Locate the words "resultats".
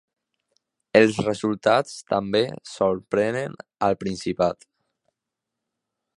1.25-1.93